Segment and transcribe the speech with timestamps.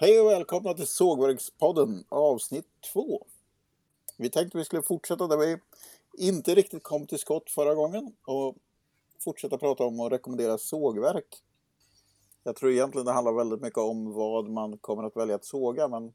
[0.00, 3.26] Hej och välkomna till Sågverkspodden avsnitt 2.
[4.16, 5.58] Vi tänkte vi skulle fortsätta där vi
[6.26, 8.56] inte riktigt kom till skott förra gången och
[9.24, 11.42] fortsätta prata om och rekommendera sågverk.
[12.42, 15.88] Jag tror egentligen det handlar väldigt mycket om vad man kommer att välja att såga
[15.88, 16.12] men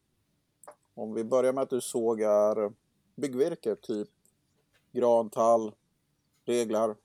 [0.93, 2.73] om vi börjar med att du sågar
[3.15, 4.09] byggvirke, typ
[4.91, 5.71] gran, tall,
[6.45, 6.95] reglar.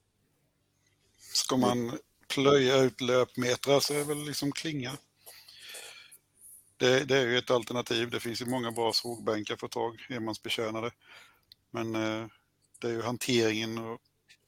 [1.16, 1.98] Ska man
[2.28, 4.98] plöja ut löpmetrar så är det väl liksom klinga.
[6.78, 8.10] Det, det, är ju ett alternativ.
[8.10, 10.90] Det finns ju många bra sågbänkar för tag, enmansbetjänade.
[11.70, 12.26] Men eh,
[12.80, 14.00] det är ju hanteringen och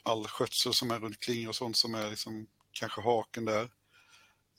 [0.03, 3.71] all skötsel som är runt klingor och sånt som är liksom kanske haken där.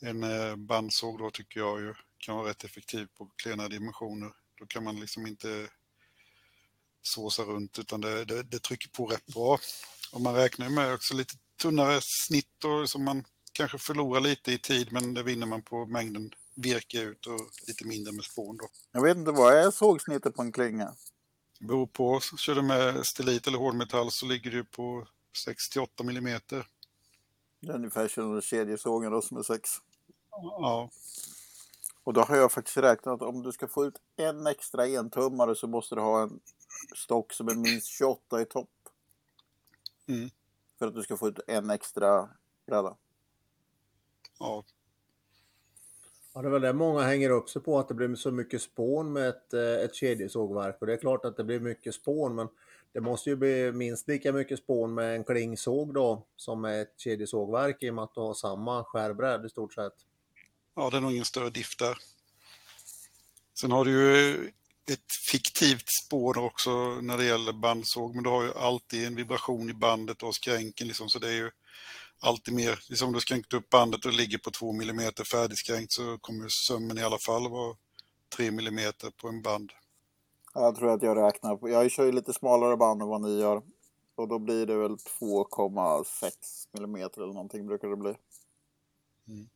[0.01, 4.31] En eh, bandsåg då tycker jag ju kan vara rätt effektiv på klena dimensioner.
[4.59, 5.67] Då kan man liksom inte
[7.01, 9.59] såsa runt utan det, det, det trycker på rätt bra.
[10.13, 12.47] Och man räknar med också lite tunnare snitt
[12.85, 17.27] som man kanske förlorar lite i tid men det vinner man på mängden virke ut
[17.27, 18.67] och lite mindre med spån då.
[18.91, 20.95] Jag vet inte, vad är sågsnittet på en klinga?
[21.59, 25.07] Beror på, kör du med stelit eller hårdmetall så ligger du på
[25.45, 26.67] 68 millimeter.
[27.59, 29.69] Det är ungefär som kedjesågen då som är 6.
[30.29, 30.89] Ja.
[32.03, 35.55] Och då har jag faktiskt räknat att om du ska få ut en extra entummare
[35.55, 36.39] så måste du ha en
[36.95, 38.69] stock som är minst 28 i topp.
[40.07, 40.29] Mm.
[40.79, 42.29] För att du ska få ut en extra
[42.65, 42.95] bräda.
[44.39, 44.63] Ja.
[46.33, 48.61] Ja, det är väl det många hänger upp sig på, att det blir så mycket
[48.61, 50.77] spån med ett, eh, ett kedjesågverk.
[50.79, 52.47] Och det är klart att det blir mycket spån, men
[52.93, 56.93] det måste ju bli minst lika mycket spån med en klingsåg då, som med ett
[56.97, 59.93] kedjesågverk i och med att du har samma skärbredd i stort sett.
[60.75, 61.97] Ja, det är nog ingen större diff där.
[63.53, 64.33] Sen har du ju
[64.91, 66.71] ett fiktivt spår också
[67.01, 70.87] när det gäller bandsåg, men du har ju alltid en vibration i bandet och skränken
[70.87, 71.51] liksom, så det är ju
[72.21, 76.17] alltid mer, liksom om du skränkt upp bandet och ligger på 2 mm färdigskränkt så
[76.17, 77.75] kommer sömmen i alla fall vara
[78.37, 79.71] 3 mm på en band.
[80.53, 83.39] Jag tror att jag räknar på, jag kör ju lite smalare band än vad ni
[83.39, 83.61] gör.
[84.15, 86.31] Och då blir det väl 2,6
[86.77, 88.13] mm eller någonting brukar det bli.
[89.27, 89.49] Mm.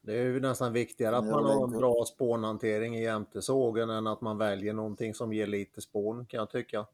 [0.00, 4.06] Det är ju nästan viktigare att man har en bra spånhantering i jämte sågen än
[4.06, 6.86] att man väljer någonting som ger lite spån kan jag tycka.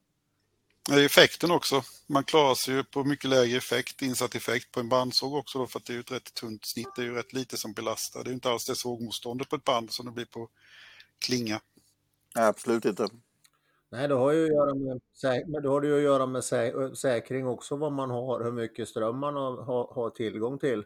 [0.92, 1.82] Effekten också.
[2.06, 5.66] Man klarar sig ju på mycket lägre effekt, insatt effekt på en bandsåg också då,
[5.66, 6.88] för att det är ju ett rätt tunt snitt.
[6.96, 8.24] Det är ju rätt lite som belastar.
[8.24, 10.48] Det är inte alls det sågmotståndet på ett band som det blir på
[11.26, 11.60] klinga.
[12.36, 13.08] Nej, absolut inte.
[13.90, 15.00] Nej, det har ju att göra med,
[15.46, 16.44] men då har det ju att göra med
[16.96, 20.84] säkring också, vad man har, hur mycket ström man har, har tillgång till.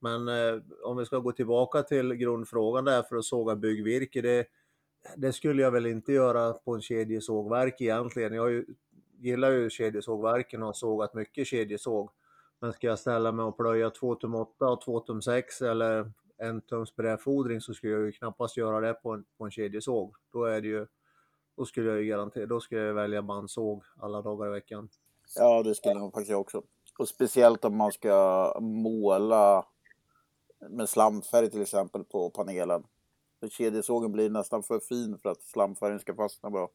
[0.00, 4.46] Men eh, om vi ska gå tillbaka till grundfrågan där för att såga byggvirke, det,
[5.16, 8.34] det skulle jag väl inte göra på en kedjesågverk egentligen.
[8.34, 8.64] Jag ju,
[9.22, 12.10] gillar ju kedjesågverken och har sågat mycket kedjesåg.
[12.60, 16.12] Men ska jag ställa mig och plöja 2 tum 8 och 2 tum 6 eller
[16.38, 20.14] en tums brädfodring så skulle jag ju knappast göra det på en, på en kedjesåg.
[20.32, 20.86] Då är det ju,
[21.56, 24.88] då skulle jag ju garantera, då skulle jag välja bandsåg alla dagar i veckan.
[25.36, 26.62] Ja, det skulle jag faktiskt jag också.
[26.98, 29.66] Och speciellt om man ska måla
[30.70, 32.84] med slamfärg till exempel på panelen.
[33.40, 36.70] För kedjesågen blir nästan för fin för att slamfärgen ska fastna bra.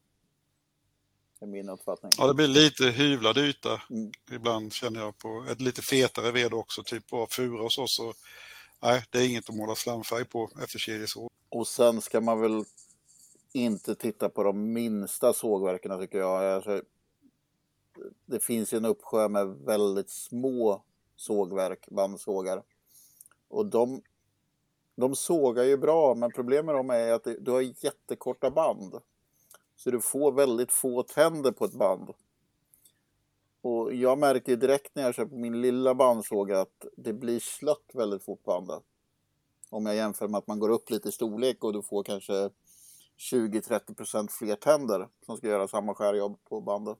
[1.40, 2.12] Är min uppfattning.
[2.18, 3.82] Ja, det blir lite hyvlad yta.
[3.90, 4.12] Mm.
[4.32, 7.86] Ibland känner jag på ett lite fetare ved också, typ av fura och så.
[7.86, 8.14] så
[8.82, 11.30] nej, det är inget att måla slamfärg på efter kedjesåg.
[11.48, 12.64] Och sen ska man väl
[13.52, 16.44] inte titta på de minsta sågverken tycker jag.
[16.44, 16.82] Alltså,
[18.26, 20.82] det finns ju en uppsjö med väldigt små
[21.16, 22.62] sågverk, bandsågar.
[23.48, 24.02] Och de,
[24.96, 28.94] de sågar ju bra, men problemet med dem är att du har jättekorta band.
[29.78, 32.10] Så du får väldigt få tänder på ett band.
[33.62, 37.90] Och jag märker direkt när jag kör på min lilla bandsåg att det blir slött
[37.94, 38.82] väldigt fort på bandet.
[39.70, 42.50] Om jag jämför med att man går upp lite i storlek och du får kanske
[43.32, 46.98] 20-30% fler tänder som ska göra samma skärjobb på bandet.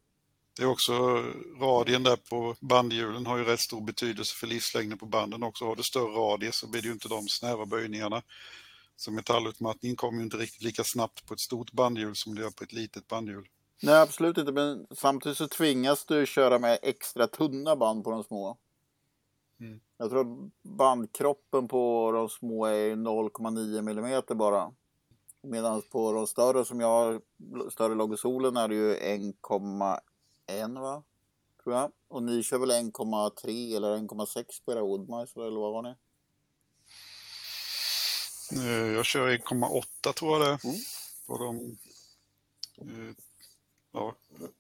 [0.57, 0.93] Det är också
[1.61, 5.65] radien där på bandhjulen har ju rätt stor betydelse för livslängden på banden också.
[5.65, 8.23] Har du större radie så blir det ju inte de snäva böjningarna.
[9.01, 12.51] Så metallutmattningen kommer ju inte riktigt lika snabbt på ett stort bandhjul som det gör
[12.51, 13.49] på ett litet bandhjul.
[13.83, 14.53] Nej, absolut inte.
[14.53, 18.59] Men samtidigt så tvingas du köra med extra tunna band på de små.
[19.61, 19.81] Mm.
[19.97, 24.73] Jag tror att bandkroppen på de små är 0,9 mm bara.
[25.43, 27.21] Medan på de större som jag har,
[27.71, 31.03] större Logosolen är det ju 1,1 va?
[31.63, 31.93] Tror jag.
[32.09, 35.95] Och ni kör väl 1,3 eller 1,6 på era Woodmice eller vad var ni?
[38.53, 40.71] Eh, jag kör 1,8 tror jag det är.
[40.71, 40.81] Mm.
[41.27, 41.79] På de,
[42.81, 43.15] eh,
[43.93, 44.15] ja,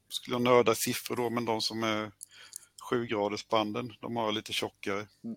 [0.09, 2.13] skulle jag nörda siffror då, men de som är
[2.91, 5.07] 7-gradersbanden, de har lite tjockare.
[5.25, 5.37] Mm.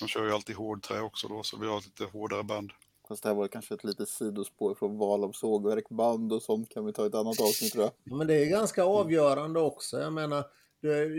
[0.00, 2.72] De kör ju alltid hårdträ också då, så vi har lite hårdare band.
[3.08, 6.68] Fast det här var kanske ett litet sidospår från val av sågverk, band och sånt
[6.68, 7.92] kan vi ta ett annat avsnitt tror jag.
[8.04, 10.00] Ja, Men det är ganska avgörande också.
[10.00, 10.44] Jag menar,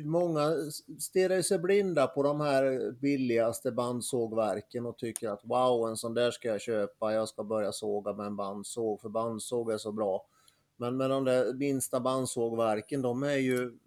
[0.04, 0.56] många
[1.00, 6.32] stirrar sig blinda på de här billigaste bandsågverken och tycker att wow, en sån där
[6.32, 7.14] ska jag köpa.
[7.14, 10.26] Jag ska börja såga med en bandsåg för bandsåg är så bra.
[10.78, 13.78] Men med de där minsta bandsågverken, de är ju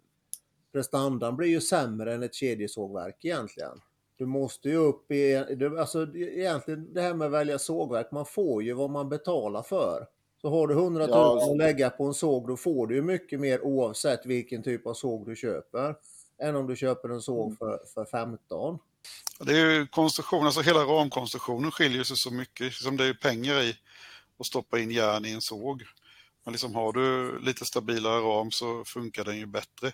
[0.71, 3.81] prestandan blir ju sämre än ett kedjesågverk egentligen.
[4.15, 8.25] Du måste ju upp i, du, alltså egentligen det här med att välja sågverk, man
[8.25, 10.07] får ju vad man betalar för.
[10.43, 11.51] Så har du 100 000 Ja.
[11.51, 14.93] att lägga på en såg, då får du ju mycket mer oavsett vilken typ av
[14.93, 15.95] såg du köper.
[16.41, 18.79] Än om du köper en såg för, för 15.
[19.39, 23.61] Det är ju konstruktion, alltså hela ramkonstruktionen skiljer sig så mycket, som det är pengar
[23.61, 23.75] i
[24.39, 25.83] att stoppa in järn i en såg.
[26.43, 29.91] Men liksom har du lite stabilare ram så funkar den ju bättre.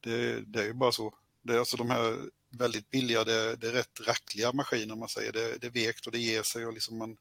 [0.00, 1.14] Det, det är ju bara så.
[1.42, 2.18] Det är alltså de här
[2.50, 5.32] väldigt billiga, det, det är rätt rackliga maskiner man säger.
[5.32, 7.16] Det, det är vekt och det ger sig och liksom man,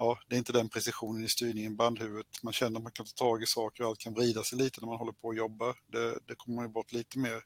[0.00, 2.26] ja, det är inte den precisionen i styrningen, bandhuvudet.
[2.42, 4.80] Man känner att man kan ta tag i saker och allt kan vrida sig lite
[4.80, 5.76] när man håller på och jobbar.
[5.86, 7.44] Det, det kommer man ju bort lite mer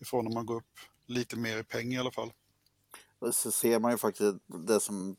[0.00, 2.32] ifrån om man går upp lite mer i pengar i alla fall.
[3.18, 4.36] Och så ser man ju faktiskt
[4.66, 5.16] det som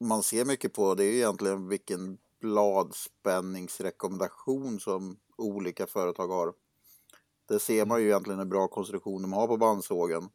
[0.00, 6.54] man ser mycket på det är ju egentligen vilken bladspänningsrekommendation som olika företag har.
[7.48, 10.28] Det ser man ju egentligen hur bra konstruktion de har på bandsågen.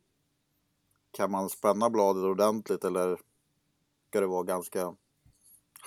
[1.11, 3.19] Kan man spänna bladet ordentligt eller
[4.09, 4.95] ska det vara ganska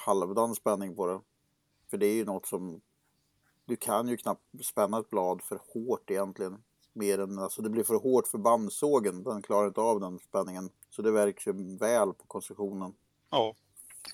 [0.00, 1.20] halvdan spänning på det?
[1.91, 2.81] För det är ju något som
[3.64, 6.62] du kan ju knappt spänna ett blad för hårt egentligen.
[6.93, 10.70] Mer än, alltså det blir för hårt för bandsågen, den klarar inte av den spänningen.
[10.91, 12.94] Så det verkar ju väl på konstruktionen.
[13.31, 13.55] Ja,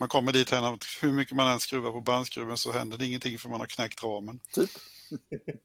[0.01, 3.07] man kommer dit här att hur mycket man än skruvar på bandskruven så händer det
[3.07, 4.41] ingenting för man har knäckt ramen.
[4.53, 4.71] Typ.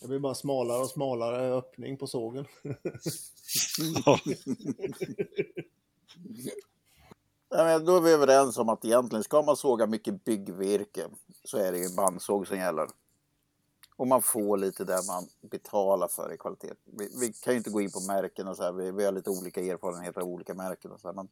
[0.00, 2.46] Det blir bara smalare och smalare öppning på sågen.
[4.04, 4.20] Ja.
[7.58, 11.06] Ja, men då är vi överens om att egentligen ska man såga mycket byggvirke
[11.44, 12.88] så är det ju bandsåg som gäller.
[13.96, 16.72] Och man får lite där man betalar för i kvalitet.
[16.84, 19.12] Vi, vi kan ju inte gå in på märken och så här, vi, vi har
[19.12, 21.28] lite olika erfarenheter av olika märken och så här, men,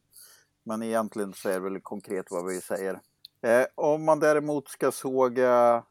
[0.63, 2.99] men egentligen så är det väl konkret vad vi säger.
[3.41, 5.83] Eh, om man däremot ska såga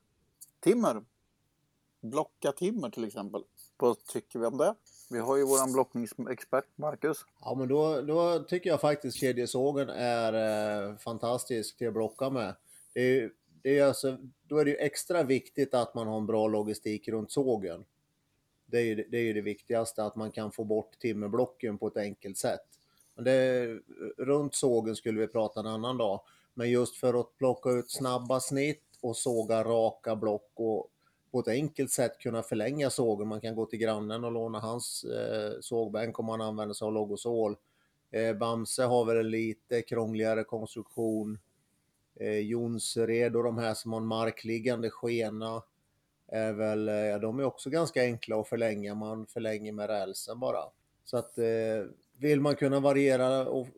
[0.61, 1.05] timmer,
[2.01, 3.45] blocka timmer till exempel,
[3.77, 4.75] vad tycker vi om det?
[5.15, 7.25] Vi har ju våran blockningsexpert Marcus.
[7.41, 12.55] Ja, men då, då tycker jag faktiskt kedjesågen är eh, fantastisk till att blocka med.
[12.95, 13.31] Det är,
[13.63, 14.19] det är alltså,
[14.49, 17.85] då är det ju extra viktigt att man har en bra logistik runt sågen.
[18.67, 21.87] Det är ju det, är ju det viktigaste, att man kan få bort timmerblocken på
[21.87, 22.67] ett enkelt sätt.
[23.15, 23.67] Men det,
[24.19, 26.21] runt sågen skulle vi prata en annan dag.
[26.55, 30.91] Men just för att plocka ut snabba snitt och såga raka block och
[31.35, 33.29] på ett enkelt sätt kunna förlänga sågen.
[33.29, 36.93] Man kan gå till grannen och låna hans eh, sågbänk om man använder sig av
[36.93, 37.57] Logosol.
[38.11, 41.39] Eh, Bamse har väl en lite krångligare konstruktion.
[42.21, 45.63] Eh, Jonsered och de här som har en markliggande skena
[46.29, 48.95] är väl, eh, ja, de är också ganska enkla att förlänga.
[48.95, 50.65] Man förlänger med rälsen bara.
[51.05, 51.45] Så att eh,
[52.19, 53.69] vill man kunna variera och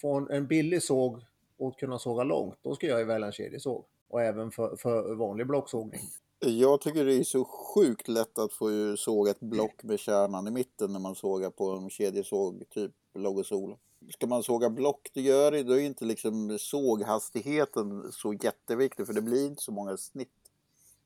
[0.00, 1.24] få en, en billig såg
[1.58, 3.84] och kunna såga långt, då ska jag ju välja en kedjesåg.
[4.08, 6.00] Och även för, för vanlig blocksågning.
[6.46, 10.50] Jag tycker det är så sjukt lätt att få såga ett block med kärnan i
[10.50, 13.76] mitten när man sågar på en kedjesåg, typ Logosol.
[14.10, 19.14] Ska man såga block, det gör det, då är inte liksom såghastigheten så jätteviktig för
[19.14, 20.28] det blir inte så många snitt.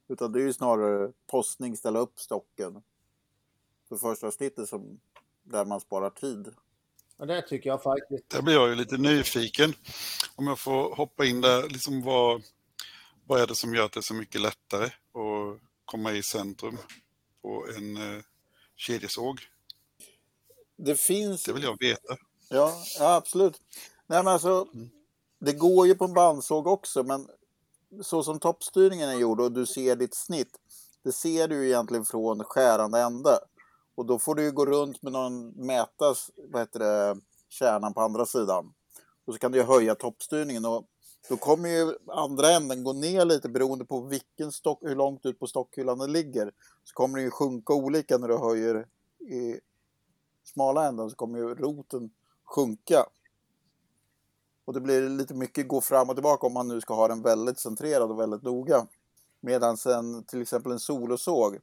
[0.09, 2.83] Utan det är ju snarare postning, ställa upp stocken
[3.89, 5.01] för första snittet som
[5.43, 6.55] där man sparar tid.
[7.17, 8.31] Och det tycker jag faktiskt.
[8.31, 9.73] Där blir jag ju lite nyfiken.
[10.37, 12.43] Om jag får hoppa in där, liksom vad,
[13.27, 16.79] vad är det som gör att det är så mycket lättare att komma i centrum
[17.43, 18.23] på en eh,
[18.77, 19.41] kedjesåg?
[20.77, 22.17] Det finns Det vill jag veta.
[22.49, 23.61] Ja, ja absolut.
[24.07, 24.67] Nej, men alltså,
[25.39, 27.29] det går ju på en bandsåg också, men
[28.03, 30.59] så som toppstyrningen är gjord och du ser ditt snitt,
[31.03, 33.39] det ser du egentligen från skärande ände.
[33.95, 38.01] Och då får du ju gå runt med någon mäta, vad heter det, kärnan på
[38.01, 38.73] andra sidan.
[39.27, 40.87] Och så kan du höja toppstyrningen och
[41.29, 45.39] då kommer ju andra änden gå ner lite beroende på vilken stock, hur långt ut
[45.39, 46.53] på stockhyllan den ligger.
[46.85, 48.87] Så kommer den ju sjunka olika när du höjer
[49.21, 49.61] i
[50.45, 52.11] smala änden så kommer ju roten
[52.45, 53.07] sjunka.
[54.65, 57.23] Och det blir lite mycket gå fram och tillbaka om man nu ska ha den
[57.23, 58.87] väldigt centrerad och väldigt noga.
[59.41, 61.59] Medan sen till exempel en solosåg,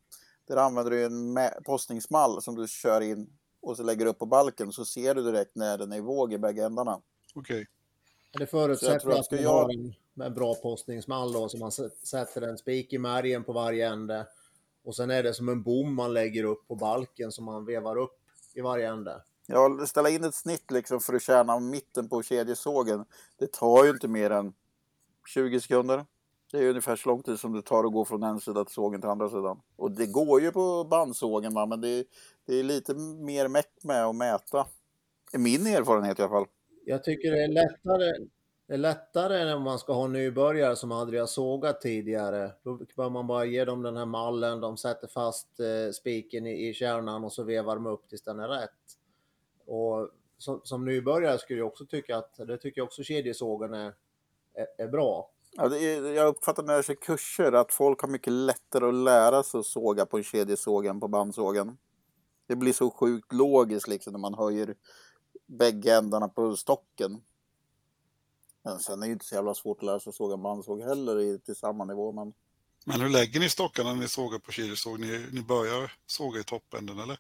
[0.48, 3.30] där använder du en postningsmall som du kör in
[3.62, 6.34] och så lägger upp på balken så ser du direkt när den är i våg
[6.34, 7.02] i bägge ändarna.
[7.36, 7.56] Okej.
[7.56, 7.66] Okay.
[8.40, 9.94] Jag förutsätter att att man har en,
[10.26, 14.28] en bra postningsmall då, så man sätter en spik i märgen på varje ände.
[14.84, 17.98] Och sen är det som en bom man lägger upp på balken som man vevar
[17.98, 18.20] upp
[18.54, 19.22] i varje ände.
[19.48, 23.06] Ja, ställa in ett snitt liksom för att tjäna mitten på kedjesågen.
[23.40, 24.54] Det tar ju inte mer än
[25.28, 26.06] 20 sekunder.
[26.52, 28.74] Det är ungefär så lång tid som det tar att gå från en sida till
[28.74, 29.62] sågen till andra sidan.
[29.76, 32.06] Och det går ju på bandsågen va, men det är,
[32.46, 34.68] det är lite mer meck med att mäta.
[35.34, 36.46] I min erfarenhet i alla fall.
[36.86, 38.28] Jag tycker det är lättare,
[38.68, 42.52] det är lättare än om man ska ha nybörjare som aldrig har sågat tidigare.
[42.64, 46.70] Då behöver man bara ge dem den här mallen, de sätter fast eh, spiken i,
[46.70, 48.70] i kärnan och så vevar de upp tills den är rätt.
[49.66, 53.94] Och som, som nybörjare skulle jag också tycka att, det tycker jag också kedjesågen är,
[54.54, 55.30] är, är bra.
[55.52, 58.94] Ja, det är, jag uppfattar när jag kör kurser att folk har mycket lättare att
[58.94, 61.78] lära sig att såga på en kedjesåg än på bandsågen.
[62.48, 64.76] Det blir så sjukt logiskt liksom när man höjer
[65.46, 67.22] bägge ändarna på stocken.
[68.64, 70.82] Men sen är det ju inte så jävla svårt att lära sig att såga bandsåg
[70.82, 72.12] heller i, till samma nivå.
[72.12, 72.34] Men...
[72.86, 75.00] Men hur lägger ni stockarna när ni sågar på kedjesåg?
[75.00, 77.20] Ni, ni börjar såga i toppänden eller?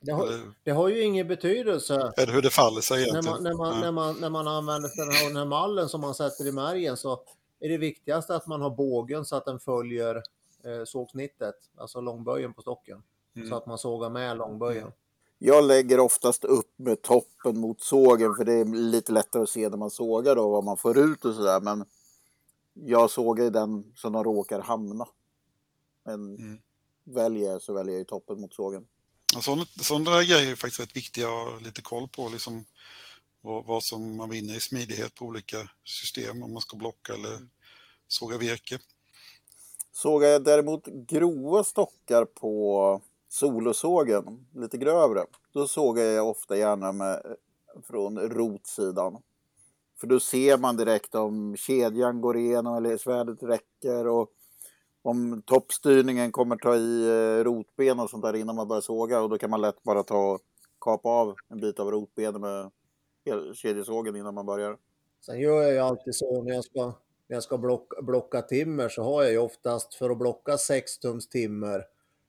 [0.00, 2.12] Det har, det har ju ingen betydelse.
[2.16, 3.34] Det hur det faller sig När egentligen?
[3.34, 6.14] man, när, man, när, man, när man använder den här, den här mallen som man
[6.14, 7.22] sätter i märgen så
[7.60, 10.16] är det viktigaste att man har bågen så att den följer
[10.64, 13.02] eh, sågsnittet, alltså långböjen på stocken.
[13.36, 13.48] Mm.
[13.48, 14.92] Så att man sågar med långböjen.
[15.38, 19.68] Jag lägger oftast upp med toppen mot sågen för det är lite lättare att se
[19.68, 21.60] när man sågar då vad man får ut och sådär.
[21.60, 21.84] Men
[22.74, 25.06] jag sågar den som de råkar hamna.
[26.04, 26.58] Men Mm.
[27.04, 28.86] väljer jag så väljer jag ju toppen mot sågen.
[29.40, 32.28] Sådana, sådana där grejer är faktiskt rätt viktiga att ha lite koll på.
[32.28, 32.64] Liksom,
[33.40, 37.48] vad, vad som man vinner i smidighet på olika system om man ska blocka eller
[38.08, 38.78] såga virke.
[39.92, 43.02] Sågar jag däremot grova stockar på
[43.34, 47.36] solosågen, lite grövre, då sågar jag ofta gärna med,
[47.82, 49.22] från rotsidan.
[50.00, 54.30] För då ser man direkt om kedjan går igenom eller svärdet räcker och
[55.02, 59.30] om toppstyrningen kommer ta i eh, rotben och sånt där innan man börjar såga och
[59.30, 60.40] då kan man lätt bara ta och
[60.80, 62.70] kapa av en bit av rotbenet med
[63.54, 64.76] kedjesågen innan man börjar.
[65.26, 66.84] Sen gör jag ju alltid så när jag ska,
[67.28, 70.98] när jag ska blocka, blocka timmer så har jag ju oftast för att blocka 6
[70.98, 71.84] tums timmer,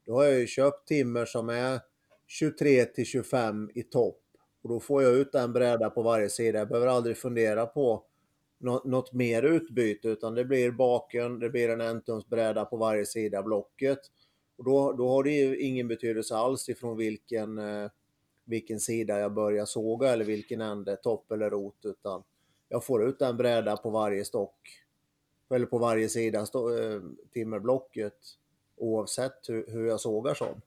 [0.05, 1.79] då har jag ju köpt timmer som är
[2.27, 4.21] 23 till 25 i topp.
[4.63, 6.59] Och då får jag ut en bräda på varje sida.
[6.59, 8.03] Jag behöver aldrig fundera på
[8.59, 13.05] nå- något mer utbyte utan det blir baken, det blir en entums bräda på varje
[13.05, 14.00] sida blocket.
[14.57, 17.89] Och då, då har det ju ingen betydelse alls ifrån vilken, eh,
[18.45, 22.24] vilken sida jag börjar såga eller vilken ände, topp eller rot, utan
[22.69, 24.81] jag får ut en bräda på varje stock
[25.50, 27.01] eller på varje sida stå, eh,
[27.33, 28.17] timmerblocket
[28.77, 30.62] oavsett hur, hur jag sågar som.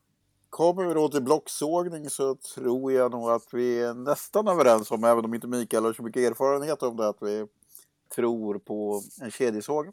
[0.51, 5.05] Kommer vi då till blocksågning så tror jag nog att vi är nästan överens om,
[5.05, 7.47] även om inte Mikael har så mycket erfarenhet om det, att vi
[8.15, 9.93] tror på en kedjesåg.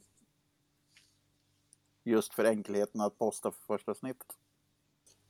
[2.04, 4.28] Just för enkelheten att posta för första snittet.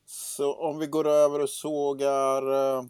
[0.06, 2.86] Så om vi går över och sågar eh,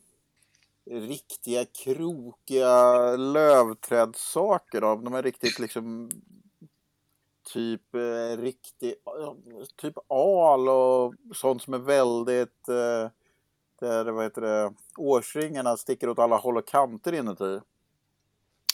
[0.86, 6.10] riktiga krokiga lövträdssaker av de är riktigt liksom
[7.54, 9.38] typ eh, riktig, ja,
[9.76, 13.10] typ al och sånt som är väldigt, eh,
[13.80, 17.60] där vad heter det, årsringarna sticker åt alla håll och kanter inuti.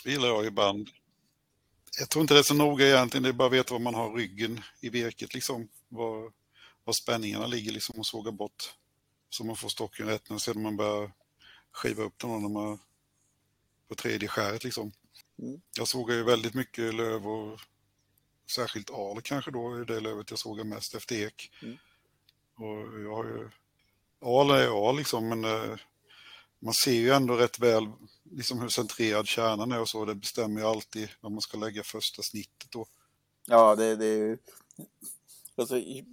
[0.04, 0.90] Det gillar jag i band.
[2.00, 3.96] Jag tror inte det är så noga egentligen, det är bara att veta var man
[3.96, 5.68] har ryggen i virket, liksom.
[5.90, 6.32] Var,
[6.84, 8.74] var spänningarna ligger liksom och såga bort.
[9.30, 11.12] Så man får stocken rätt när sedan man börjar
[11.72, 12.80] skiva upp den när man
[13.88, 14.92] på tredje skäret liksom.
[15.40, 15.62] Mm.
[15.78, 17.60] Jag sågar ju väldigt mycket löv och
[18.52, 21.52] särskilt al kanske då är det lövet jag sågar mest efter ek.
[21.62, 21.78] Mm.
[22.56, 23.50] Och jag har ju,
[24.22, 25.78] al är al liksom men eh,
[26.60, 27.84] man ser ju ändå rätt väl
[28.32, 30.06] liksom hur centrerad kärnan är och så.
[30.06, 32.86] Det bestämmer ju alltid när man ska lägga första snittet då.
[33.48, 34.38] Ja, det, det är ju...
[35.56, 36.06] Alltså, i-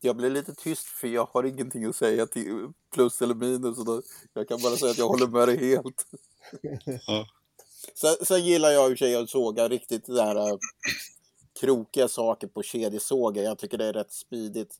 [0.00, 3.84] jag blir lite tyst för jag har ingenting att säga till plus eller minus.
[3.84, 6.06] Då, jag kan bara säga att jag håller med dig helt.
[7.06, 7.28] Ja.
[7.94, 10.58] Sen, sen gillar jag i och för sig att såga riktigt det här äh,
[11.60, 13.42] krokiga saker på kedjesågar.
[13.42, 14.74] Jag tycker det är rätt smidigt.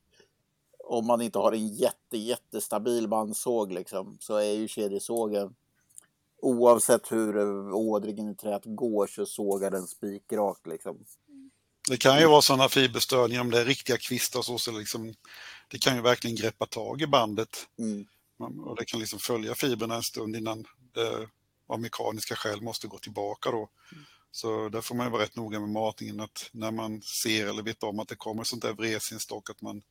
[0.84, 5.54] Om man inte har en jätte, jättestabil bandsåg liksom, så är ju kedjesågen
[6.42, 7.38] oavsett hur
[7.72, 11.04] ådringen i träet går så sågar den spikrakt liksom.
[11.88, 14.58] Det kan ju vara sådana fiberstörningar om det är riktiga kvistar och så.
[14.58, 15.14] så liksom,
[15.68, 17.68] det kan ju verkligen greppa tag i bandet.
[17.78, 18.06] Mm.
[18.38, 21.28] Och det kan liksom följa fibrerna en stund innan det
[21.66, 23.68] av mekaniska skäl måste gå tillbaka då.
[24.36, 27.82] Så där får man vara rätt noga med matningen att när man ser eller vet
[27.82, 29.82] om att det kommer sånt där vres i en stock att man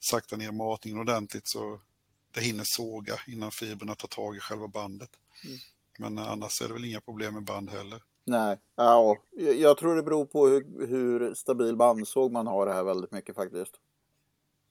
[0.00, 1.80] saktar ner matningen ordentligt så
[2.34, 5.10] det hinner såga innan fibrerna tar tag i själva bandet.
[5.44, 5.58] Mm.
[5.98, 8.02] Men annars är det väl inga problem med band heller.
[8.24, 9.16] Nej, ja,
[9.56, 13.34] jag tror det beror på hur, hur stabil bandsåg man har det här väldigt mycket
[13.34, 13.80] faktiskt.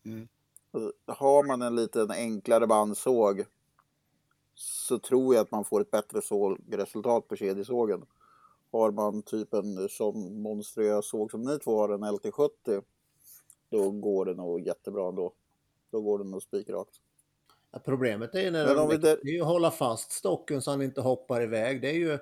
[0.06, 0.28] Mm.
[0.72, 3.46] Alltså, Har man en liten enklare bandsåg
[4.56, 8.06] så tror jag att man får ett bättre sågresultat på kedjesågen.
[8.78, 12.84] Har man typ en sån monstruös såg som ni två har, en LT70,
[13.70, 15.34] då går det nog jättebra ändå.
[15.92, 17.02] Då går det nog spikrakt.
[17.72, 20.72] Ja, problemet är ju när de, vi det är ju att hålla fast stocken så
[20.72, 21.82] han inte hoppar iväg.
[21.82, 22.20] Det är ju,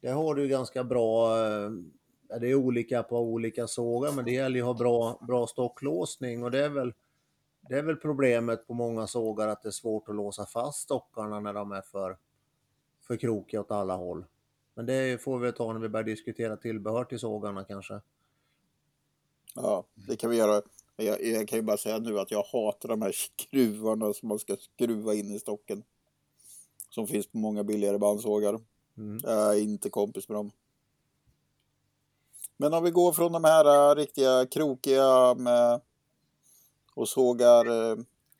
[0.00, 1.70] det har du ganska bra, eh,
[2.40, 6.44] det är olika på olika sågar, men det gäller ju att ha bra, bra stocklåsning
[6.44, 6.92] och det är väl
[7.68, 11.40] det är väl problemet på många sågar att det är svårt att låsa fast stockarna
[11.40, 12.16] när de är för,
[13.06, 14.24] för krokiga åt alla håll.
[14.76, 18.00] Men det får vi ta när vi börjar diskutera tillbehör till sågarna kanske.
[19.54, 20.62] Ja, det kan vi göra.
[20.96, 24.38] Jag, jag kan ju bara säga nu att jag hatar de här skruvarna som man
[24.38, 25.82] ska skruva in i stocken.
[26.90, 28.60] Som finns på många billigare bandsågar.
[28.96, 29.20] Mm.
[29.22, 30.50] Jag är inte kompis med dem.
[32.56, 35.80] Men om vi går från de här äh, riktiga krokiga med
[36.94, 37.96] och sågar äh,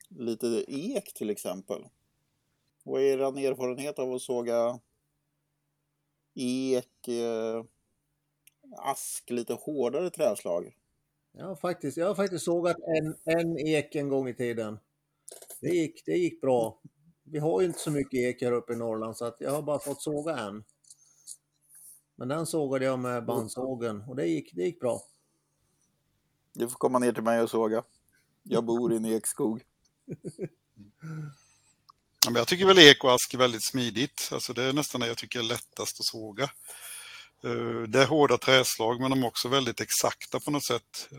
[0.09, 1.87] lite ek till exempel.
[2.83, 4.81] Vad är er erfarenhet av att såga
[6.37, 7.65] ek, äh,
[8.79, 10.77] ask, lite hårdare träslag?
[11.39, 14.79] Har faktiskt, jag har faktiskt sågat en, en ek en gång i tiden.
[15.61, 16.81] Det gick, det gick bra.
[17.25, 19.63] Vi har ju inte så mycket ek här uppe i Norrland så att jag har
[19.63, 20.65] bara fått såga en.
[22.17, 25.01] Men den sågade jag med bandsågen och det gick, det gick bra.
[26.53, 27.85] Du får komma ner till mig och såga.
[28.43, 29.63] Jag bor i en ekskog.
[32.27, 34.29] Ja, men jag tycker väl ek och ask är väldigt smidigt.
[34.33, 36.51] Alltså det är nästan det jag tycker är lättast att såga.
[37.45, 41.09] Eh, det är hårda träslag men de är också väldigt exakta på något sätt.
[41.13, 41.19] Eh,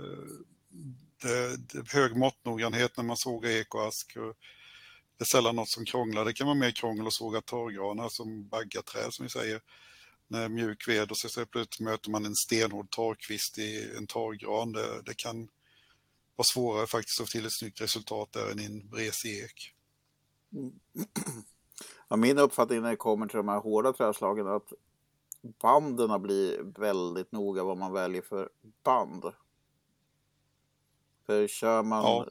[1.22, 4.14] det det är hög måttnoggrannhet när man sågar ek och ask.
[5.18, 6.26] Det är sällan något som krånglar.
[6.26, 9.62] Det kan vara mer krångel att såga torrgranar som baggaträd som vi säger.
[10.28, 14.72] När mjuk ved och så så plötsligt möter man en stenhård torrkvist i en torrgran.
[14.72, 15.48] Det, det kan
[16.36, 19.74] vara svårare faktiskt att få till ett snyggt resultat där än i en bresig ek.
[22.10, 24.74] Ja, min uppfattning när det kommer till de här hårda träslagen är att
[25.62, 28.50] banden blir väldigt noga vad man väljer för
[28.84, 29.26] band.
[31.26, 32.28] För kör man Ja.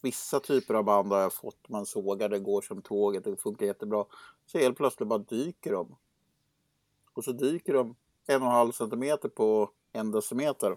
[0.00, 3.66] vissa typer av band har jag fått, man sågar, det går som tåget, det funkar
[3.66, 4.04] jättebra.
[4.46, 5.96] Så helt plötsligt bara dyker de.
[7.14, 10.76] Och så dyker de en och en halv centimeter på en decimeter.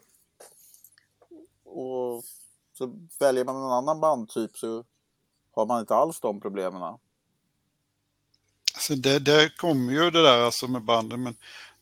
[1.64, 2.24] Och
[2.74, 4.84] så väljer man en annan bandtyp så
[5.56, 6.82] har man inte alls de problemen.
[8.74, 11.36] Alltså det, det kommer ju det där alltså med banden, men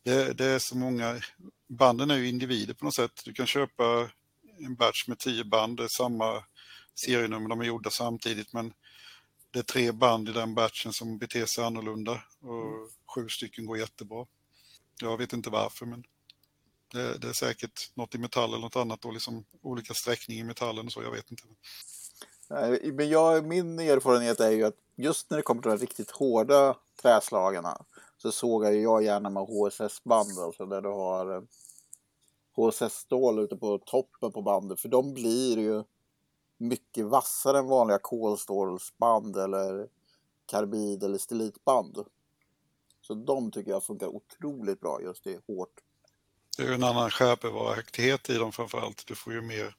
[0.04, 1.22] det, det är så många,
[1.68, 3.22] banden är ju individer på något sätt.
[3.26, 4.10] Du kan köpa
[4.58, 6.44] en batch med tio band, det är samma
[6.96, 8.74] serienummer, de är gjorda samtidigt, men
[9.52, 13.78] det är tre band i den batchen som beter sig annorlunda och sju stycken går
[13.78, 14.26] jättebra.
[15.02, 16.04] Jag vet inte varför, men
[16.92, 20.44] det, det är säkert något i metall eller något annat, och liksom olika sträckning i
[20.44, 21.44] metallen och så, jag vet inte.
[22.94, 26.76] Men jag, min erfarenhet är ju att just när det kommer till de riktigt hårda
[27.02, 27.86] träslagarna
[28.18, 31.42] så sågar jag gärna med HSS-band, alltså där du har eh,
[32.56, 35.84] HSS-stål ute på toppen på bandet, för de blir ju
[36.58, 39.88] mycket vassare än vanliga kolstålsband eller
[40.46, 41.98] karbid eller stilitband.
[43.02, 45.82] Så de tycker jag funkar otroligt bra just i hårt.
[46.58, 49.08] Det är ju en annan skärpevaraktighet i dem framförallt.
[49.08, 49.76] Du får ju mer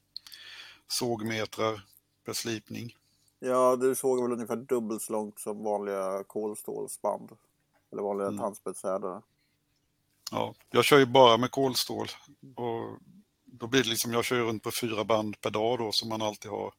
[0.89, 1.85] sågmetrar
[2.25, 2.97] per slipning.
[3.39, 7.31] Ja, du sågar väl ungefär dubbelt så långt som vanliga kolstålsband.
[7.93, 8.39] Eller vanliga Mm.
[8.41, 9.23] tandspetshärdare.
[10.31, 12.07] Ja, jag kör ju bara med kolstål
[12.57, 12.99] och
[13.45, 16.07] då blir det liksom, jag kör ju runt på fyra band per dag då så
[16.07, 16.75] man alltid har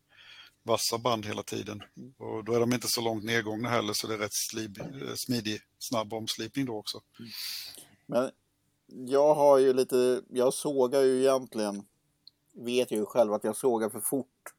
[0.64, 1.84] vassa band hela tiden.
[2.18, 5.14] Och då är de inte så långt nedgångna heller så det är rätt slib, eh,
[5.16, 7.02] smidig, snabb omslipning då också.
[8.06, 8.32] Men
[8.88, 11.86] jag har ju lite, jag sågar ju egentligen,
[12.54, 14.54] vet ju själv att jag sågar för fort.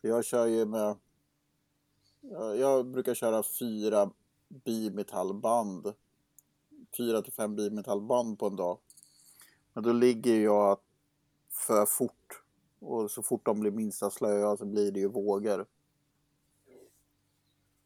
[0.00, 0.96] Jag kör ju med,
[2.58, 4.10] jag, brukar köra fyra
[4.64, 5.94] bimetallband.
[6.96, 8.78] Fyra till fem bimetallband på en dag.
[9.72, 10.78] Men då ligger jag
[11.50, 12.42] för fort.
[12.78, 15.66] Och så fort de blir minsta slöa så blir det ju vågor.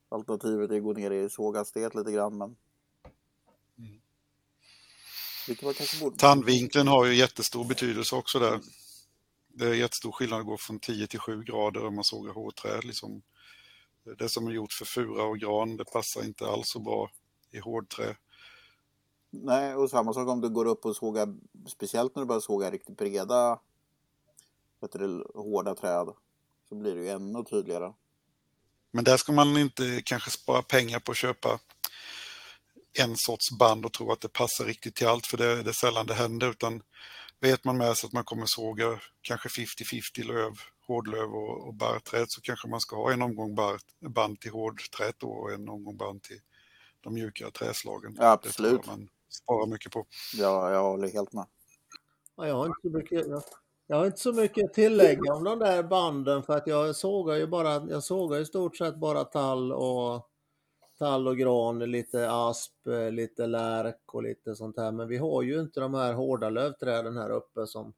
[0.09, 2.57] Alternativet är att gå ner i såghastighet lite grann men...
[3.79, 4.01] Mm.
[6.01, 6.17] Borde...
[6.17, 8.61] Tandvinkeln har ju jättestor betydelse också där.
[9.55, 12.85] Det är jättestor skillnad att gå från 10 till 7 grader om man sågar hårdträd.
[12.85, 13.23] Liksom.
[14.19, 17.11] Det som är gjort för fura och gran, det passar inte alls så bra
[17.51, 18.17] i hårdträ.
[19.31, 21.35] Nej, och samma sak om du går upp och sågar,
[21.67, 23.61] speciellt när du börjar såga riktigt breda,
[24.81, 26.09] vet du, hårda träd,
[26.69, 27.93] så blir det ju ännu tydligare.
[28.91, 31.61] Men där ska man inte kanske spara pengar på att köpa
[32.99, 35.75] en sorts band och tro att det passar riktigt till allt, för det, det är
[35.75, 36.83] sällan det händer, utan
[37.43, 40.53] vet man med sig att man kommer såga kanske 50-50 löv,
[40.87, 45.15] hårdlöv och, och barrträd så kanske man ska ha en omgång bar, band till hårdträd
[45.19, 46.41] då och en omgång band till
[47.01, 48.17] de mjukare träslagen.
[48.19, 48.87] Ja, absolut.
[48.87, 50.07] man spara mycket på.
[50.35, 51.47] Ja, jag håller helt med.
[52.37, 53.43] Ja, jag, har inte så mycket, jag,
[53.87, 57.37] jag har inte så mycket att tillägga om de där banden för att jag sågar
[57.37, 60.32] ju bara, jag sågar i stort sett bara tall och
[61.03, 64.93] tall och gran, lite asp, eh, lite lärk och lite sånt här.
[64.93, 67.93] Men vi har ju inte de här hårda lövträden här uppe som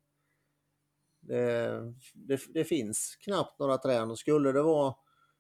[1.21, 1.71] det,
[2.13, 4.95] det, det finns knappt några träd och skulle det vara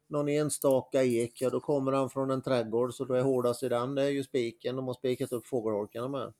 [0.06, 3.68] någon enstaka ek, ja då kommer han från en trädgård så då är hårdast i
[3.68, 4.76] den, det är ju spiken.
[4.76, 6.32] De har spikat upp fågelholkarna med.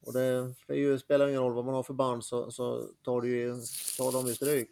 [0.00, 3.20] Och det, det ju, spelar ingen roll vad man har för band så, så tar,
[3.20, 3.54] det ju,
[3.98, 4.70] tar de ju stryk.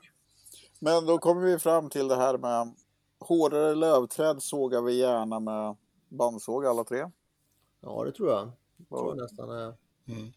[0.81, 2.75] Men då kommer vi fram till det här med
[3.21, 5.77] hårdare lövträd sågar vi gärna med
[6.09, 7.11] bandsåg alla tre.
[7.81, 8.51] Ja, det tror jag.
[8.77, 9.75] Det tror jag nästan är.
[10.09, 10.33] Mm.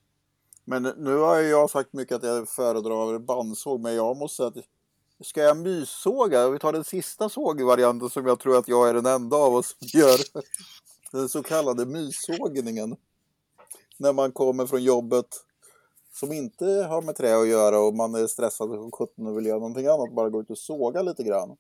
[0.66, 4.48] Men nu har ju jag sagt mycket att jag föredrar bandsåg, men jag måste säga
[4.48, 8.94] att ska jag myssåga, vi tar den sista sågvarianten som jag tror att jag är
[8.94, 10.20] den enda av oss som gör,
[11.12, 12.96] den så kallade myssågningen.
[13.98, 15.28] När man kommer från jobbet
[16.14, 19.46] som inte har med trä att göra och man är stressad och sjutton och vill
[19.46, 21.58] göra någonting annat, bara gå ut och såga lite grann.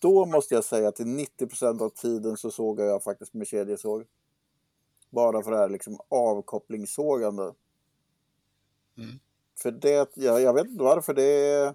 [0.00, 4.04] Då måste jag säga att till 90% av tiden så sågar jag faktiskt med kedjesåg.
[5.10, 7.54] Bara för det här liksom avkopplingssågande.
[8.98, 9.20] Mm.
[9.62, 11.74] För det, jag, jag vet inte varför det är...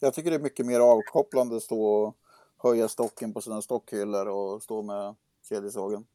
[0.00, 2.16] Jag tycker det är mycket mer avkopplande att stå och
[2.56, 5.14] höja stocken på sina stockhyllor och stå med
[5.48, 6.06] kedjesågen.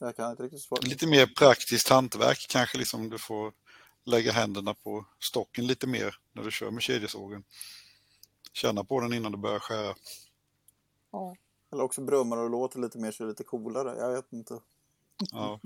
[0.00, 0.80] Jag kan inte riktigt svara.
[0.82, 3.52] Lite mer praktiskt hantverk kanske liksom du får
[4.04, 7.44] lägga händerna på stocken lite mer när du kör med kedjesågen.
[8.52, 9.94] Känna på den innan du börjar skära.
[11.12, 11.36] Ja.
[11.72, 13.98] Eller också brummar och låter lite mer så är det lite coolare.
[13.98, 14.60] Jag vet inte.
[15.32, 15.60] Ja,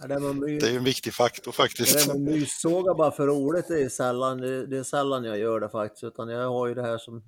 [0.08, 2.06] det, my, det är ju en viktig faktor faktiskt.
[2.06, 5.68] där med myssåga bara för roligt, det är, sällan, det, är sällan jag gör det
[5.68, 6.04] faktiskt.
[6.04, 7.22] Utan jag har ju det här som,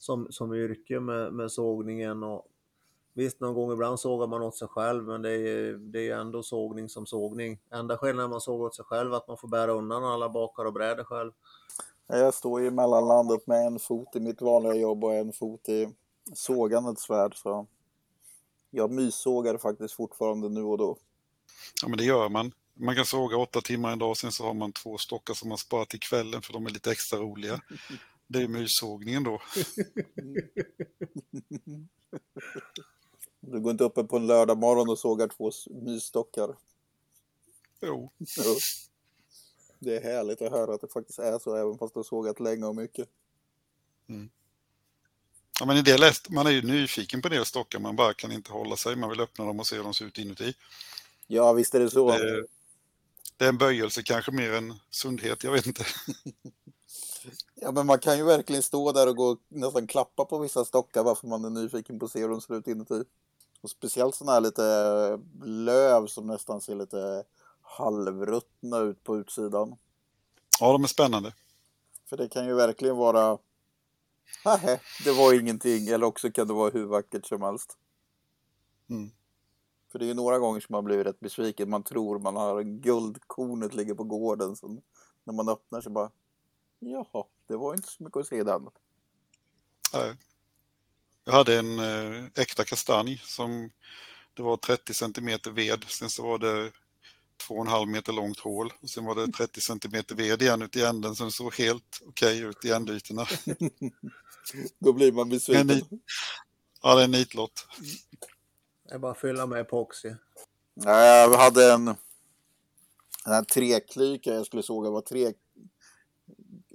[0.00, 2.22] som, som yrke med, med sågningen.
[2.22, 2.46] Och,
[3.14, 6.12] visst, någon gång ibland sågar man åt sig själv, men det är, det är ju
[6.12, 7.58] ändå sågning som sågning.
[7.70, 10.28] Enda skillnaden när man sågar åt sig själv är att man får bära undan alla
[10.28, 11.32] bakar och brädor själv.
[12.10, 15.88] Jag står i mellanlandet med en fot i mitt vanliga jobb och en fot i
[16.34, 17.36] sågandets värld.
[17.36, 17.66] Så
[18.70, 20.98] jag myssågar faktiskt fortfarande nu och då.
[21.82, 22.52] Ja, men det gör man.
[22.74, 25.58] Man kan såga åtta timmar en dag, sen så har man två stockar som man
[25.58, 27.60] sparar till kvällen för de är lite extra roliga.
[28.26, 29.40] Det är myssågningen då.
[33.40, 36.56] Du går inte uppe på en lördag morgon och sågar två mysstockar.
[37.80, 38.56] Jo, Jo.
[39.78, 42.40] Det är härligt att höra att det faktiskt är så, även fast du har sågat
[42.40, 43.08] länge och mycket.
[45.60, 48.14] ja, men i det läst, man är ju nyfiken på en del stockar, man bara
[48.14, 48.96] kan inte hålla sig.
[48.96, 50.54] Man vill öppna dem och se hur de ser ut inuti.
[51.26, 52.10] Ja, visst är det så.
[52.10, 52.46] Det,
[53.36, 55.84] det är en böjelse kanske mer än sundhet, jag vet inte.
[57.60, 60.64] Ja, men man kan ju verkligen stå där och gå och nästan klappa på vissa
[60.64, 63.04] stockar varför man är nyfiken på att se hur de ser ut inuti.
[63.60, 67.24] Och speciellt sådana här lite löv som nästan ser lite
[67.68, 69.76] halvruttna ut på utsidan.
[70.60, 71.34] Ja, de är spännande.
[72.08, 73.38] För det kan ju verkligen vara
[74.44, 75.88] Nähä, det var ingenting.
[75.88, 77.76] Eller också kan det vara hur vackert som helst.
[78.90, 79.10] Mm.
[79.92, 81.70] För det är ju några gånger som man blir rätt besviken.
[81.70, 84.56] Man tror man har guldkornet ligger på gården.
[84.56, 84.82] Så
[85.24, 86.10] när man öppnar så bara
[86.78, 88.68] Jaha, det var inte så mycket att se den.
[89.92, 90.16] Nej.
[91.24, 93.70] Jag hade en eh, äkta kastanj som
[94.34, 96.72] det var 30 centimeter ved, sen så var det
[97.48, 101.14] 2,5 meter långt hål och sen var det 30 centimeter ved igen ut i änden
[101.16, 103.26] som såg helt okej ut i ändytorna.
[104.78, 105.66] Då blir man besviken.
[105.66, 106.00] Ni-
[106.82, 107.66] Ja, det är en nitlott.
[108.88, 110.14] Det är bara att fylla med epoxy.
[110.74, 111.96] Nej, jag hade en, en
[113.24, 115.32] här träklyka jag skulle såga var tre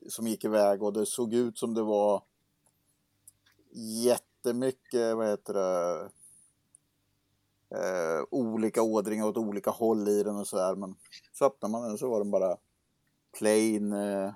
[0.10, 2.24] som gick iväg och det såg ut som det var
[4.06, 6.10] jättemycket, vad heter det,
[7.74, 10.76] eh, olika ådringar åt olika håll i den och sådär.
[10.76, 10.96] Men
[11.32, 12.58] så öppnade man den så var den bara
[13.38, 14.34] plain, eh,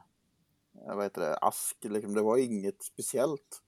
[0.71, 2.13] vad heter det, ask liksom.
[2.13, 3.61] Det var inget speciellt.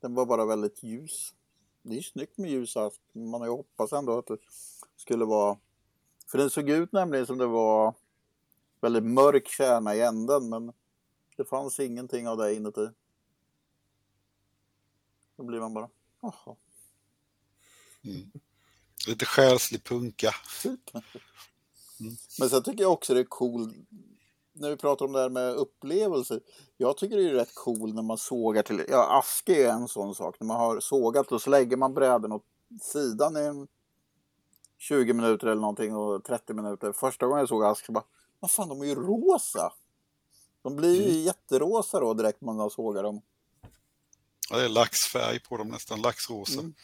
[0.00, 1.34] Den var bara väldigt ljus.
[1.82, 3.00] Det är ju snyggt med ljus ask.
[3.12, 4.38] men Man har ju hoppats ändå att det
[4.96, 5.58] skulle vara...
[6.26, 7.94] För den såg ut nämligen som det var
[8.80, 10.72] väldigt mörk kärna i änden men
[11.36, 12.88] det fanns ingenting av det inuti.
[15.36, 15.88] Då blir man bara,
[16.20, 16.56] jaha,
[19.06, 20.34] Lite själslig punka.
[20.62, 20.80] typ.
[22.38, 23.74] Men sen tycker jag också det är cool
[24.52, 26.40] när vi pratar om det här med upplevelser.
[26.76, 30.14] Jag tycker det är rätt cool när man sågar till, ja aske är en sån
[30.14, 30.36] sak.
[30.40, 32.44] När man har sågat och så lägger man bräden åt
[32.82, 33.68] sidan i en
[34.78, 36.92] 20 minuter eller någonting och 30 minuter.
[36.92, 38.04] Första gången jag såg ask så bara,
[38.40, 39.72] vad fan de är ju rosa.
[40.62, 43.22] De blir ju jätterosa då direkt man har sågat dem.
[44.50, 46.60] Ja, det är laxfärg på dem nästan, laxrosa.
[46.60, 46.74] Mm.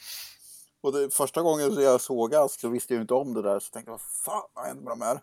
[0.87, 3.61] Och det, första gången jag såg ask så visste jag inte om det där.
[3.61, 5.21] Så tänkte jag, vad fan vad händer med de här?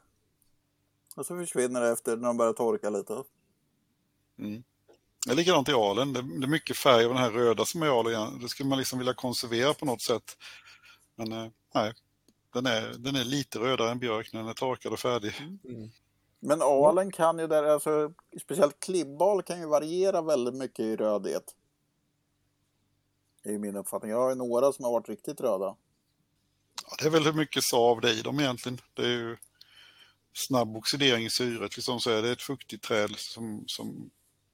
[1.16, 3.24] Och så försvinner det efter när de börjar torka lite.
[4.40, 4.64] Mm.
[5.26, 6.14] Det är likadant i alen.
[6.14, 8.40] Det är mycket färg av den här röda som är i alen.
[8.42, 10.38] Det skulle man liksom vilja konservera på något sätt.
[11.16, 11.94] Men eh, nej,
[12.54, 15.34] den är, den är lite rödare än björk när den är torkad och färdig.
[15.64, 15.90] Mm.
[16.40, 21.56] Men alen kan ju där, alltså speciellt klibbal kan ju variera väldigt mycket i rödhet.
[23.44, 24.12] Det är ju min uppfattning.
[24.12, 25.76] Jag har ju några som har varit riktigt röda.
[26.90, 28.82] Ja, det är väl hur mycket sav det är i dem egentligen.
[28.94, 29.38] Det är ju
[30.34, 31.76] snabb oxidering i syret.
[31.76, 34.10] Liksom så är det ett fuktigt träd som, som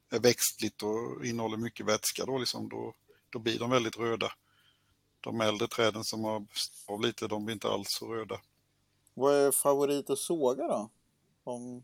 [0.10, 2.26] är växtligt och innehåller mycket vätska.
[2.26, 2.94] Då, liksom, då,
[3.30, 4.32] då blir de väldigt röda.
[5.22, 6.46] De äldre träden som har
[6.88, 8.40] av lite, de blir inte alls så röda.
[9.14, 10.90] Vad är favorit att såga då?
[11.44, 11.84] Om...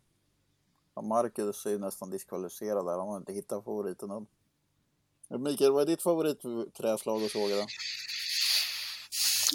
[0.96, 2.98] Ja, Marcus är ju nästan diskvalificerad där.
[2.98, 4.28] Han har inte hittat favoriten än.
[5.30, 7.66] Mikael, vad är ditt favoritträslag att såga då?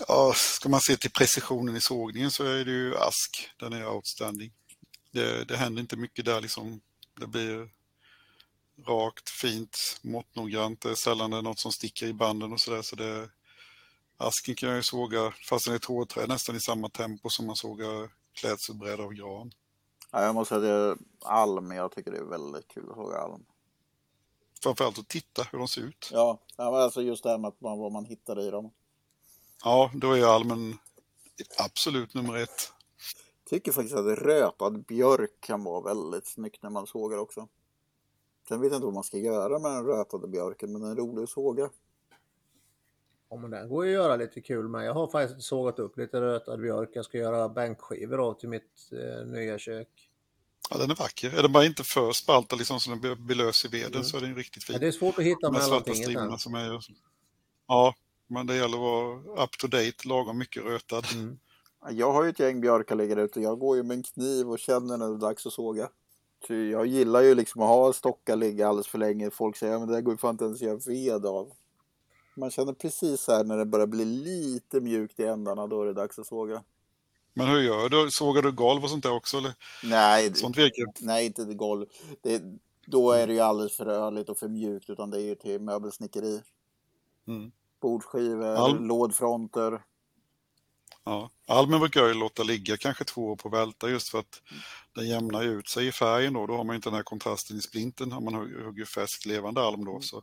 [0.08, 3.50] Ja, ska man se till precisionen i sågningen så är det ju ask.
[3.56, 4.52] Den är outstanding.
[5.12, 6.80] Det, det händer inte mycket där liksom.
[7.20, 7.70] Det blir
[8.86, 10.80] rakt, fint, måttnoggrant.
[10.80, 12.82] Det är sällan det är något som sticker i banden och sådär.
[12.82, 13.30] Så det,
[14.16, 17.46] asken kan jag ju såga, fast den är ett hårdträd, nästan i samma tempo som
[17.46, 19.52] man sågar klädselbräda av gran.
[20.10, 21.70] Ja, jag måste säga att det är alm.
[21.70, 23.44] Jag tycker det är väldigt kul att såga alm.
[24.62, 26.10] Framförallt att titta hur de ser ut.
[26.12, 28.72] Ja, alltså just det här med att man, vad man hittar i dem.
[29.64, 30.78] Ja, då är almen
[31.58, 32.72] absolut nummer ett.
[33.50, 37.48] Tycker faktiskt att rötad björk kan vara väldigt snyggt när man sågar också.
[38.48, 40.94] Sen vet jag inte vad man ska göra med den rötade björken, men den är
[40.94, 41.70] rolig att såga.
[43.30, 44.86] Ja, men den går ju att göra lite kul med.
[44.86, 46.90] Jag har faktiskt sågat upp lite rötad björk.
[46.92, 50.09] Jag ska göra bänkskivor av till mitt eh, nya kök.
[50.70, 51.38] Ja, den är vacker.
[51.38, 54.04] Är den bara inte för spaltad liksom så den blir- blir lös i veden Mm.
[54.04, 54.72] så är den riktigt fin.
[54.74, 56.80] Men det är svårt att hitta De här svarta strimmorna som är...
[57.68, 57.94] Ja,
[58.26, 61.04] men det gäller att vara up to date, lagom mycket rötad.
[61.14, 61.38] Mm.
[61.90, 63.40] Jag har ju ett gäng björkar liggande ute.
[63.40, 65.88] Jag går ju med en kniv och känner när det är dags att såga.
[66.46, 69.30] Så jag gillar ju liksom att ha stockar ligga alldeles för länge.
[69.30, 71.52] Folk säger att det där går ju fan inte ens att göra ved av.
[72.36, 75.92] Man känner precis här när det börjar bli lite mjukt i ändarna, då är det
[75.92, 76.62] dags att såga.
[77.34, 78.10] Men hur gör du?
[78.10, 79.36] Sågar du golv och sånt där också?
[79.38, 79.52] Eller?
[79.82, 80.84] Nej, Sånt virke?
[81.00, 81.86] nej inte det golv.
[82.22, 82.42] Det,
[82.86, 85.60] då är det ju alldeles för rörligt och för mjukt, utan det är ju till
[85.60, 86.40] möbelsnickeri.
[87.28, 87.52] Mm.
[87.80, 88.86] Bordskivor, Alm.
[88.88, 89.82] lådfronter.
[91.04, 91.30] Ja.
[91.46, 94.42] Almen brukar jag ju låta ligga kanske två år på välta just för att
[94.94, 96.46] den jämnar ut sig i färgen då.
[96.46, 98.12] Då har man ju inte den här kontrasten i splinten.
[98.12, 100.22] Har man hugg- hugger färsk levande alm då så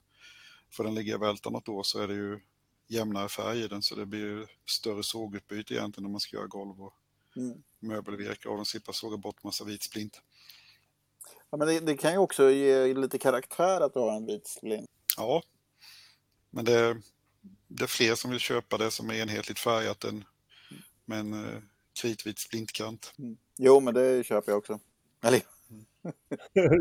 [0.72, 2.40] får den ligga i välta något år så är det ju
[2.88, 6.48] jämnare färg i den så det blir ju större sågutbyte egentligen när man ska göra
[6.48, 6.94] golv och
[7.36, 7.64] Mm.
[7.80, 10.22] möbelvirke och de slipper såga bort massa vit splint.
[11.50, 14.48] Ja, men det, det kan ju också ge lite karaktär att du har en vit
[14.48, 14.90] splint.
[15.18, 15.44] Ja,
[16.50, 17.02] men det,
[17.68, 20.24] det är fler som vill köpa det som är enhetligt färgat än
[21.06, 21.62] med en eh,
[22.02, 23.14] kritvit splintkant.
[23.58, 24.80] Jo, men det köper jag också.
[25.24, 25.40] Eller,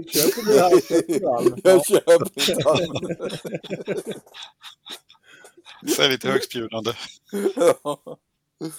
[0.08, 0.60] Köper du
[1.26, 1.60] allt?
[1.64, 3.02] Jag köper inte allt.
[5.86, 6.92] Så är lite högstbjudande.
[7.56, 8.18] Ja.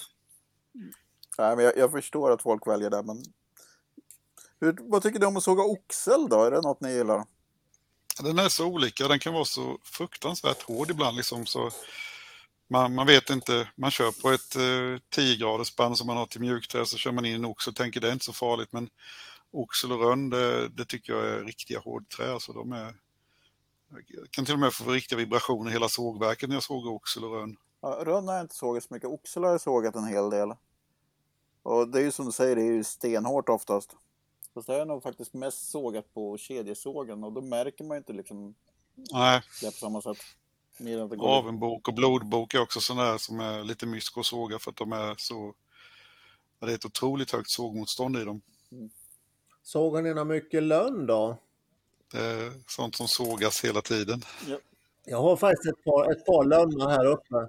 [1.38, 3.22] Nej, men jag, jag förstår att folk väljer det, men...
[4.60, 6.44] Hur, vad tycker du om att såga oxel då?
[6.44, 7.24] Är det något ni gillar?
[8.22, 11.70] Den är så olika, den kan vara så fruktansvärt hård ibland liksom så
[12.70, 16.26] man, man vet inte, man kör på ett eh, 10 graders band som man har
[16.26, 18.72] till mjukträ så kör man in en oxel och tänker det är inte så farligt
[18.72, 18.88] men
[19.50, 22.94] oxel och rönn det, det tycker jag är riktiga hårdträ alltså de är
[23.90, 27.24] jag kan till och med få riktiga vibrationer i hela sågverket när jag sågar oxel
[27.24, 27.56] och rönn.
[27.80, 29.08] Ja, Rönn har jag inte sågat så mycket.
[29.08, 30.52] Oxel har jag sågat en hel del.
[31.62, 33.96] Och det är ju som du säger, det är ju stenhårt oftast.
[34.54, 37.98] Fast det har jag nog faktiskt mest sågat på kedjesågen och då märker man ju
[37.98, 38.54] inte liksom
[39.12, 40.18] Nej, det på samma sätt.
[40.78, 43.86] Mer än att det går Avenbok och blodbok är också sådana där som är lite
[43.86, 45.54] mysko att såga för att de är så...
[46.58, 48.40] Det är ett otroligt högt sågmotstånd i dem.
[49.62, 51.36] Sågar ni något mycket lönn då?
[52.12, 54.22] Det är sånt som sågas hela tiden.
[55.04, 57.48] Jag har faktiskt ett par, ett par lönnar här uppe.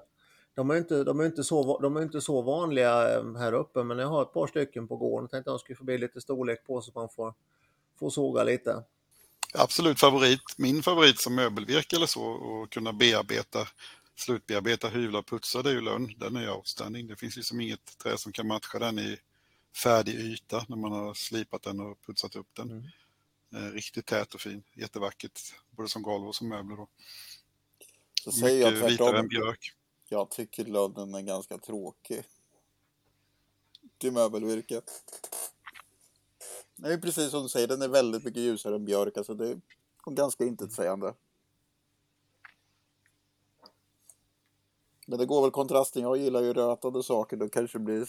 [0.56, 3.84] De är, inte, de, är inte så, de är inte så vanliga eh, här uppe,
[3.84, 5.24] men jag har ett par stycken på gården.
[5.24, 7.34] Jag tänkte att de skulle få bli lite storlek på så man får,
[8.00, 8.84] får såga lite.
[9.54, 13.68] Absolut favorit, min favorit som möbelvirke eller så och kunna bearbeta,
[14.16, 16.14] slutbearbeta, hyvla och putsa det är ju lönn.
[16.18, 17.08] Den är ju outstanding.
[17.08, 19.18] Det finns liksom inget trä som kan matcha den i
[19.84, 22.72] färdig yta när man har slipat den och putsat upp den.
[22.72, 22.84] Mm.
[23.54, 25.40] Eh, Riktigt tät och fin, jättevackert,
[25.72, 26.78] både som golv och som möbler.
[26.78, 26.88] Då.
[28.24, 29.28] Så säger jag Mycket vitare än tvärtom.
[29.28, 29.74] björk.
[30.10, 32.24] Jag tycker lönnen är ganska tråkig.
[33.98, 34.82] Till möbelvirke.
[36.76, 39.18] Det är precis som du säger, den är väldigt mycket ljusare än björk.
[39.18, 39.62] Alltså det är
[40.06, 41.14] ganska intetsägande.
[45.06, 46.02] Men det går väl kontrasten.
[46.02, 47.38] Jag gillar ju rötade saker.
[47.38, 48.08] Då kanske det blir...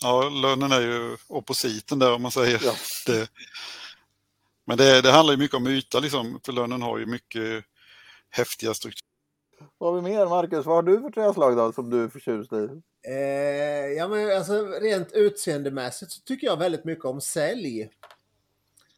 [0.00, 2.60] Ja, lönen är ju oppositen där om man säger.
[2.64, 2.74] Ja.
[3.06, 3.30] Det,
[4.68, 7.64] men det, det handlar ju mycket om yta liksom, för lönen har ju mycket
[8.30, 9.08] häftiga strukturer.
[9.78, 10.66] Vad har vi mer, Marcus?
[10.66, 12.68] Vad har du för träslag då som du är förtjust i?
[13.08, 17.90] Eh, ja, men alltså rent utseendemässigt så tycker jag väldigt mycket om sälj.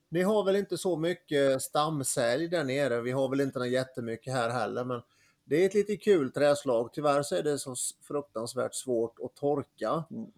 [0.09, 3.01] Ni har väl inte så mycket stamsälj där nere.
[3.01, 5.03] Vi har väl inte något jättemycket här heller, men
[5.45, 6.91] det är ett lite kul träslag.
[6.93, 7.75] Tyvärr så är det så
[8.09, 10.05] fruktansvärt svårt att torka.
[10.11, 10.31] Mm.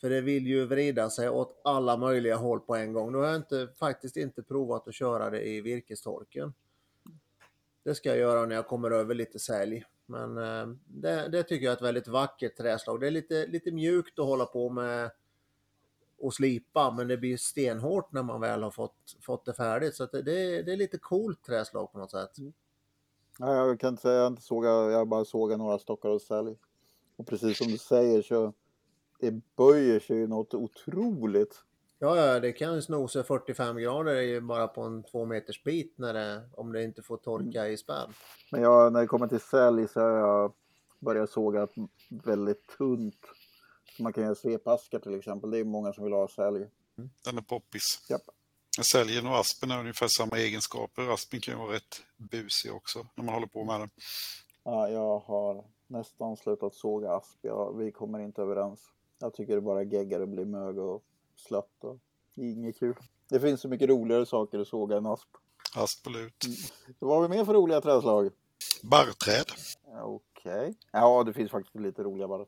[0.00, 3.12] För det vill ju vrida sig åt alla möjliga håll på en gång.
[3.12, 6.54] Nu har jag inte, faktiskt inte provat att köra det i virkestorken.
[7.82, 9.84] Det ska jag göra när jag kommer över lite sälj.
[10.06, 13.00] Men eh, det, det tycker jag är ett väldigt vackert träslag.
[13.00, 15.10] Det är lite, lite mjukt att hålla på med
[16.18, 19.94] och slipa, men det blir stenhårt när man väl har fått, fått det färdigt.
[19.94, 22.38] Så att det, det, är- det är lite coolt träslag på något sätt.
[22.38, 22.52] Mm.
[23.38, 26.56] Ja, jag kan inte säga, jag inte såg, jag bara såg några stockar och sälj.
[27.16, 28.52] Och precis som du säger så
[29.20, 31.62] det böjer sig ju något otroligt.
[31.98, 35.94] Ja, ja, det kan sno sig 45 grader i- bara på en två meters bit
[35.98, 38.12] när det, om det inte får torka i spänn.
[38.52, 40.52] Men jag, när det kommer till sälj så har jag
[40.98, 41.68] börjat såga
[42.24, 43.18] väldigt tunt.
[43.96, 45.50] Så man kan göra svepaskar till exempel.
[45.50, 46.66] Det är många som vill ha sälj.
[47.24, 48.06] Den är poppis.
[48.10, 48.22] Japp.
[48.92, 51.14] Säljen och aspen har ungefär samma egenskaper.
[51.14, 53.90] Aspen kan ju vara rätt busig också när man håller på med den.
[54.64, 57.38] Ja, jag har nästan slutat såga asp.
[57.42, 58.80] Jag, vi kommer inte överens.
[59.18, 61.04] Jag tycker det bara geggar och blir mög och
[61.36, 61.84] slött.
[61.84, 61.98] Och
[62.34, 62.94] inget kul.
[63.28, 65.28] Det finns så mycket roligare saker att såga än asp.
[65.74, 66.44] Aspolut.
[66.98, 68.30] Så vad har vi mer för roliga trädslag?
[68.82, 69.46] Barrträd.
[70.02, 70.74] Okej.
[70.92, 72.46] Ja, det finns faktiskt lite roliga bara.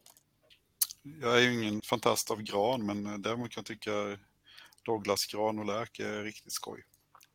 [1.02, 3.90] Jag är ju ingen fantast av gran, men eh, däremot kan jag tycka
[4.85, 6.85] Douglasgran och lärk är riktigt skoj.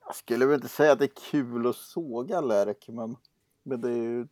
[0.06, 3.16] Jag skulle väl inte säga att det är kul att såga lärk, men,
[3.64, 4.28] men det är ju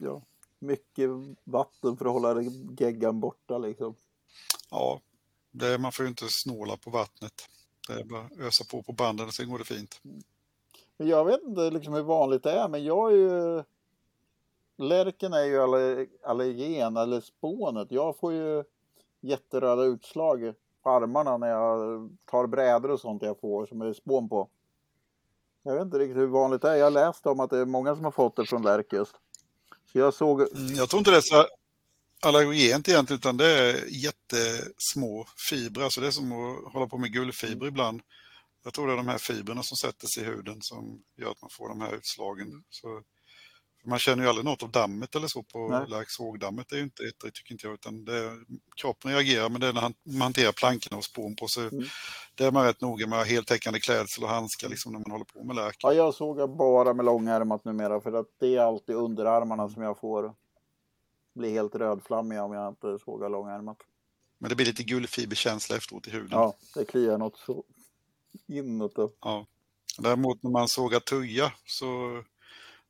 [0.00, 0.22] ja,
[0.58, 1.10] mycket
[1.44, 2.42] vatten för att hålla
[2.78, 3.94] geggan borta liksom.
[4.70, 5.00] Ja,
[5.50, 7.32] det, man får ju inte snåla på vattnet.
[7.88, 10.00] Det är bara att ösa på på banden och sen går det fint.
[10.96, 13.62] Men jag vet inte liksom hur vanligt det är, men jag är ju...
[14.78, 17.90] Lärken är ju aller- allergen, eller spånet.
[17.90, 18.64] Jag får ju
[19.20, 20.52] jätteröda utslag
[20.82, 24.48] på armarna när jag tar brädor och sånt jag får som är spån på.
[25.62, 26.74] Jag vet inte riktigt hur vanligt det är.
[26.74, 29.14] Jag har läst om att det är många som har fått det från lärk just.
[29.92, 30.40] Så jag såg...
[30.40, 31.44] Mm, Jag tror inte det är så
[32.22, 35.88] allergent egentligen, utan det är jättesmå fibrer.
[35.88, 38.00] Så det är som att hålla på med guldfiber ibland.
[38.64, 41.40] Jag tror det är de här fibrerna som sätter sig i huden som gör att
[41.42, 42.64] man får de här utslagen.
[42.70, 43.02] Så,
[43.82, 45.88] för man känner ju aldrig något av dammet eller så på Nej.
[45.88, 46.66] lärk sågdammet.
[46.68, 48.38] Det är ju inte ett, tycker inte jag, utan det är,
[48.76, 51.68] kroppen reagerar, men det är när man hanterar plankorna och spån på sig.
[51.68, 51.84] Mm.
[52.34, 55.44] Det är man rätt noga med, heltäckande klädsel och handskar liksom när man håller på
[55.44, 55.76] med lärk.
[55.78, 60.00] Ja, jag sågar bara med långärmat numera för att det är alltid underarmarna som jag
[60.00, 60.34] får
[61.36, 63.78] bli helt rödflammiga om jag inte sågar långärmat.
[64.38, 66.28] Men det blir lite guldfiberkänsla efteråt i huden.
[66.30, 67.64] Ja, det kliar något så
[68.46, 68.94] inåt.
[68.94, 69.12] då.
[69.20, 69.46] Ja.
[69.98, 72.22] Däremot när man sågar tuja så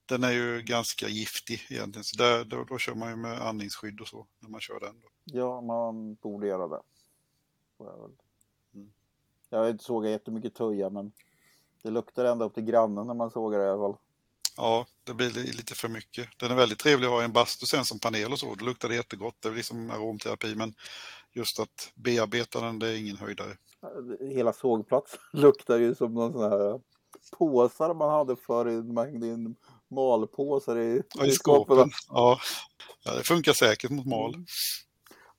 [0.07, 2.05] den är ju ganska giftig egentligen.
[2.05, 5.01] Så där, då, då kör man ju med andningsskydd och så när man kör den.
[5.01, 5.09] Då.
[5.25, 6.81] Ja, man borde göra det.
[7.79, 8.13] Jag.
[8.75, 8.93] Mm.
[9.51, 11.13] Jag har inte sågat jättemycket tuja men
[11.83, 13.97] det luktar ända upp till grannen när man sågar det i alla fall.
[14.57, 16.29] Ja, det blir li- lite för mycket.
[16.37, 18.55] Den är väldigt trevlig att ha i en bastu sen som panel och så.
[18.55, 19.35] Då luktar det jättegott.
[19.40, 20.75] Det är liksom aromterapi men
[21.33, 23.57] just att bearbeta den det är ingen höjdare.
[24.35, 26.81] Hela sågplatsen luktar ju som någon sån här
[27.38, 29.57] påsar man hade förr man hängde in
[29.90, 31.90] malpåsar i, Ja, I skåpen.
[32.09, 32.38] Ja.
[33.05, 34.35] ja, det funkar säkert mot mal.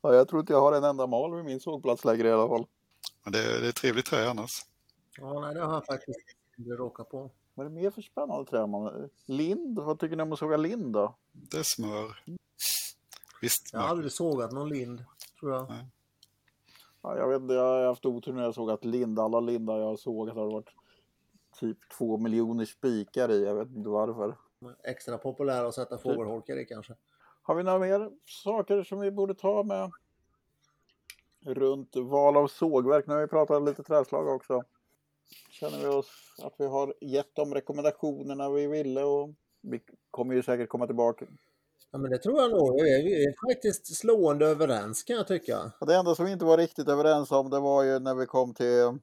[0.02, 2.48] Ja, jag tror inte jag har en enda mal vid min sågplats längre i alla
[2.48, 2.66] fall.
[3.24, 4.62] Men det, är- det är trevligt trä annars.
[5.18, 6.20] Ja, nej, det har jag faktiskt
[6.58, 7.32] inte råkat på.
[7.58, 9.10] Vad är det mer för spännande träd man...
[9.26, 11.16] Lind, vad tycker ni om att såga lind då?
[11.32, 12.24] Det är smör.
[13.42, 13.92] Visst, Jag har smör.
[13.92, 15.04] aldrig sågat någon lind,
[15.40, 15.74] tror jag.
[17.02, 19.20] Ja, jag vet inte, jag har haft otur när jag sågat lind.
[19.20, 20.70] Alla lindar jag har sågat har det varit
[21.60, 23.46] typ två miljoner spikar i.
[23.46, 24.38] Jag vet inte varför.
[24.84, 26.96] Extra populära att sätta fågelholkar i kanske.
[27.42, 29.92] Har vi några mer saker som vi borde ta med?
[31.46, 33.08] Runt val av sågverk.
[33.08, 34.64] Nu har vi pratat lite trädslag också.
[35.50, 36.12] Känner vi oss
[36.44, 39.30] att vi har gett de rekommendationerna vi ville och
[39.62, 41.26] vi kommer ju säkert komma tillbaka.
[41.92, 42.82] Ja, men det tror jag nog.
[42.82, 45.72] Vi är, vi är faktiskt slående överens kan jag tycka.
[45.80, 48.26] Och det enda som vi inte var riktigt överens om det var ju när vi
[48.26, 49.00] kom till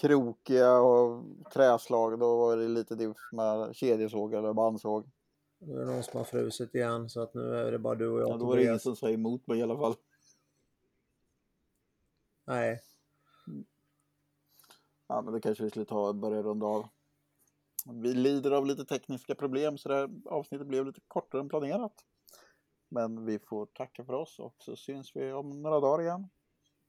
[0.00, 2.18] krokiga och träslag.
[2.18, 5.10] Då var det lite diff med kedjesåg eller bandsåg.
[5.58, 8.08] Nu är det någon som har frusit igen så att nu är det bara du
[8.08, 8.28] och jag.
[8.28, 9.94] Ja, då var det ingen som sa emot mig i alla fall.
[12.44, 12.80] Nej,
[15.12, 16.88] Ja, men då kanske vi skulle ta och börja runda av.
[18.02, 21.92] Vi lider av lite tekniska problem så det här avsnittet blev lite kortare än planerat.
[22.90, 26.28] Men vi får tacka för oss och så syns vi om några dagar igen.